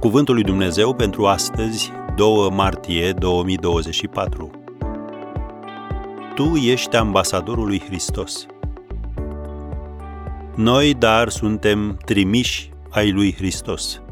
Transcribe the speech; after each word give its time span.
Cuvântul 0.00 0.34
lui 0.34 0.42
Dumnezeu 0.42 0.94
pentru 0.94 1.26
astăzi, 1.26 1.90
2 2.16 2.50
martie 2.50 3.12
2024. 3.12 4.50
Tu 6.34 6.54
ești 6.54 6.96
ambasadorul 6.96 7.66
lui 7.66 7.80
Hristos. 7.80 8.46
Noi, 10.54 10.94
dar, 10.94 11.28
suntem 11.28 11.96
trimiși 12.04 12.70
ai 12.90 13.10
lui 13.10 13.34
Hristos. 13.34 14.02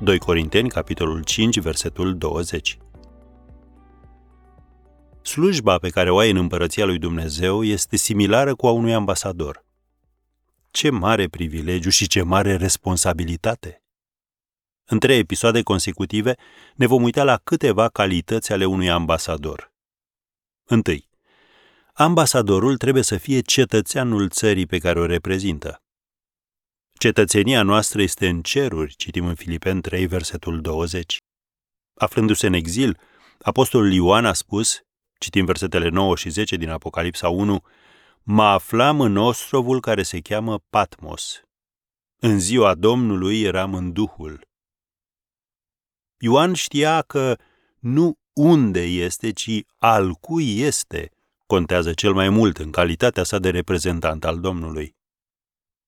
2 0.00 0.18
Corinteni, 0.18 0.68
capitolul 0.68 1.22
5, 1.22 1.60
versetul 1.60 2.16
20. 2.18 2.78
Slujba 5.22 5.78
pe 5.78 5.88
care 5.88 6.10
o 6.10 6.18
ai 6.18 6.30
în 6.30 6.36
împărăția 6.36 6.84
lui 6.84 6.98
Dumnezeu 6.98 7.62
este 7.62 7.96
similară 7.96 8.54
cu 8.54 8.66
a 8.66 8.70
unui 8.70 8.94
ambasador. 8.94 9.64
Ce 10.70 10.90
mare 10.90 11.28
privilegiu 11.28 11.90
și 11.90 12.06
ce 12.06 12.22
mare 12.22 12.56
responsabilitate! 12.56 13.81
În 14.92 14.98
trei 14.98 15.18
episoade 15.18 15.62
consecutive 15.62 16.34
ne 16.74 16.86
vom 16.86 17.02
uita 17.02 17.24
la 17.24 17.36
câteva 17.36 17.88
calități 17.88 18.52
ale 18.52 18.64
unui 18.64 18.90
ambasador. 18.90 19.72
Întâi, 20.64 21.08
ambasadorul 21.92 22.76
trebuie 22.76 23.02
să 23.02 23.16
fie 23.16 23.40
cetățeanul 23.40 24.28
țării 24.28 24.66
pe 24.66 24.78
care 24.78 25.00
o 25.00 25.06
reprezintă. 25.06 25.82
Cetățenia 26.98 27.62
noastră 27.62 28.02
este 28.02 28.28
în 28.28 28.42
ceruri, 28.42 28.94
citim 28.94 29.26
în 29.26 29.34
Filipen 29.34 29.80
3, 29.80 30.06
versetul 30.06 30.60
20. 30.60 31.16
Aflându-se 31.94 32.46
în 32.46 32.52
exil, 32.52 32.98
apostolul 33.42 33.92
Ioan 33.92 34.24
a 34.24 34.32
spus, 34.32 34.80
citim 35.18 35.44
versetele 35.44 35.88
9 35.88 36.16
și 36.16 36.28
10 36.28 36.56
din 36.56 36.68
Apocalipsa 36.68 37.28
1, 37.28 37.62
mă 38.22 38.44
aflam 38.44 39.00
în 39.00 39.16
ostrovul 39.16 39.80
care 39.80 40.02
se 40.02 40.20
cheamă 40.20 40.58
Patmos. 40.70 41.42
În 42.18 42.38
ziua 42.38 42.74
Domnului 42.74 43.42
eram 43.42 43.74
în 43.74 43.92
Duhul. 43.92 44.50
Ioan 46.24 46.52
știa 46.52 47.02
că 47.02 47.38
nu 47.78 48.18
unde 48.32 48.82
este, 48.82 49.30
ci 49.30 49.64
al 49.78 50.12
cui 50.12 50.60
este, 50.60 51.10
contează 51.46 51.92
cel 51.92 52.12
mai 52.12 52.28
mult 52.28 52.58
în 52.58 52.70
calitatea 52.70 53.22
sa 53.22 53.38
de 53.38 53.50
reprezentant 53.50 54.24
al 54.24 54.40
Domnului. 54.40 54.96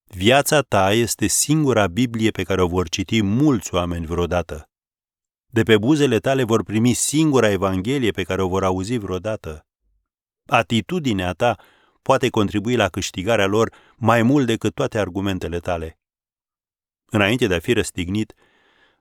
Viața 0.04 0.60
ta 0.60 0.92
este 0.92 1.26
singura 1.26 1.86
Biblie 1.86 2.30
pe 2.30 2.42
care 2.42 2.62
o 2.62 2.66
vor 2.66 2.88
citi 2.88 3.22
mulți 3.22 3.74
oameni 3.74 4.06
vreodată. 4.06 4.70
De 5.46 5.62
pe 5.62 5.78
buzele 5.78 6.18
tale 6.18 6.42
vor 6.42 6.62
primi 6.62 6.92
singura 6.92 7.50
Evanghelie 7.50 8.10
pe 8.10 8.22
care 8.22 8.42
o 8.42 8.48
vor 8.48 8.64
auzi 8.64 8.96
vreodată. 8.96 9.66
Atitudinea 10.46 11.32
ta 11.32 11.58
poate 12.02 12.28
contribui 12.28 12.76
la 12.76 12.88
câștigarea 12.88 13.46
lor 13.46 13.72
mai 13.96 14.22
mult 14.22 14.46
decât 14.46 14.74
toate 14.74 14.98
argumentele 14.98 15.58
tale. 15.58 15.98
Înainte 17.04 17.46
de 17.46 17.54
a 17.54 17.60
fi 17.60 17.72
răstignit, 17.72 18.34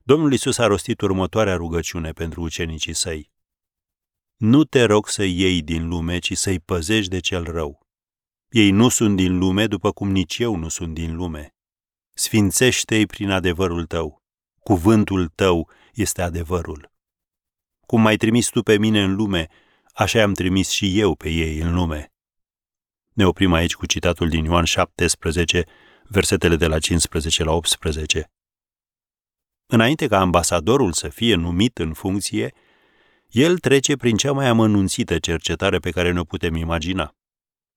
Domnul 0.06 0.34
Isus 0.34 0.58
a 0.58 0.68
rostit 0.68 1.02
următoarea 1.02 1.56
rugăciune 1.56 2.12
pentru 2.12 2.42
ucenicii 2.42 2.94
săi. 2.94 3.32
Nu 4.36 4.64
te 4.64 4.84
rog 4.84 5.08
să 5.08 5.24
iei 5.24 5.62
din 5.62 5.88
lume, 5.88 6.20
ci 6.20 6.38
să-i 6.38 6.60
păzești 6.60 7.10
de 7.10 7.20
cel 7.20 7.44
rău. 7.44 7.88
Ei 8.50 8.72
nu 8.72 8.90
sunt 8.90 9.16
din 9.16 9.38
lume, 9.38 9.68
după 9.68 9.92
cum 9.92 10.12
nici 10.12 10.38
eu 10.38 10.56
nu 10.56 10.68
sunt 10.68 10.94
din 10.94 11.16
lume. 11.16 11.56
Sfințește-i 12.14 13.06
prin 13.06 13.30
adevărul 13.30 13.86
tău. 13.86 14.22
Cuvântul 14.60 15.28
tău 15.28 15.70
este 15.94 16.22
adevărul. 16.22 16.92
Cum 17.86 18.02
m-ai 18.02 18.18
trimis 18.18 18.50
tu 18.50 18.62
pe 18.62 18.78
mine 18.78 19.04
în 19.04 19.16
lume, 19.16 19.48
așa 19.94 20.22
am 20.22 20.34
trimis 20.34 20.70
și 20.70 21.00
eu 21.00 21.16
pe 21.16 21.30
ei 21.30 21.60
în 21.60 21.74
lume. 21.74 22.14
Ne 23.14 23.26
oprim 23.26 23.54
aici 23.54 23.76
cu 23.76 23.86
citatul 23.86 24.30
din 24.30 24.44
Ioan 24.44 24.64
17, 24.64 25.66
versetele 26.04 26.56
de 26.56 26.68
la 26.68 26.80
15 26.80 27.44
la 27.44 27.52
18. 27.52 28.32
Înainte 29.74 30.08
ca 30.08 30.20
ambasadorul 30.20 30.92
să 30.92 31.08
fie 31.08 31.36
numit 31.36 31.78
în 31.78 31.94
funcție, 31.94 32.54
el 33.30 33.58
trece 33.58 33.96
prin 33.96 34.18
cea 34.18 34.32
mai 34.32 34.48
amănunțită 34.48 35.20
cercetare 35.20 35.80
pe 35.80 35.92
care 35.92 36.12
ne-o 36.12 36.24
putem 36.24 36.56
imagina. 36.56 37.16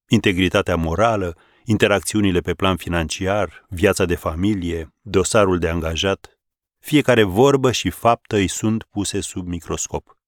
Integritatea 0.09 0.77
morală, 0.77 1.37
interacțiunile 1.65 2.41
pe 2.41 2.55
plan 2.55 2.77
financiar, 2.77 3.67
viața 3.69 4.05
de 4.05 4.15
familie, 4.15 4.93
dosarul 5.03 5.59
de 5.59 5.69
angajat, 5.69 6.39
fiecare 6.79 7.23
vorbă 7.23 7.73
și 7.73 7.91
faptă 7.91 8.37
îi 8.37 8.49
sunt 8.49 8.83
puse 8.83 9.21
sub 9.21 9.47
microscop. 9.47 10.19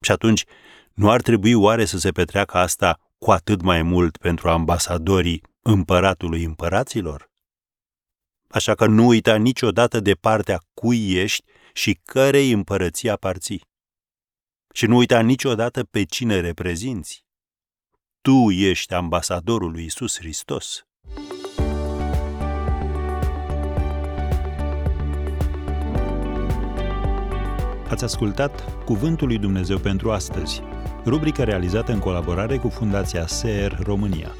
Și 0.00 0.10
atunci, 0.10 0.44
nu 0.94 1.10
ar 1.10 1.22
trebui 1.22 1.54
oare 1.54 1.84
să 1.84 1.98
se 1.98 2.10
petreacă 2.10 2.56
asta 2.56 2.98
cu 3.18 3.30
atât 3.30 3.62
mai 3.62 3.82
mult 3.82 4.16
pentru 4.16 4.48
ambasadorii 4.48 5.42
împăratului 5.62 6.44
împăraților? 6.44 7.29
Așa 8.52 8.74
că 8.74 8.86
nu 8.86 9.06
uita 9.06 9.36
niciodată 9.36 10.00
de 10.00 10.14
partea 10.14 10.60
cui 10.74 11.12
ești 11.12 11.44
și 11.72 12.00
cărei 12.04 12.50
împărății 12.50 13.10
aparții. 13.10 13.62
Și 14.74 14.86
nu 14.86 14.96
uita 14.96 15.20
niciodată 15.20 15.84
pe 15.84 16.04
cine 16.04 16.40
reprezinți. 16.40 17.24
Tu 18.20 18.50
ești 18.50 18.94
ambasadorul 18.94 19.70
lui 19.70 19.84
Isus 19.84 20.18
Hristos. 20.18 20.84
Ați 27.88 28.04
ascultat 28.04 28.84
Cuvântul 28.84 29.26
lui 29.26 29.38
Dumnezeu 29.38 29.78
pentru 29.78 30.10
astăzi, 30.10 30.62
rubrica 31.04 31.44
realizată 31.44 31.92
în 31.92 31.98
colaborare 31.98 32.56
cu 32.56 32.68
Fundația 32.68 33.26
SER 33.26 33.78
România. 33.82 34.34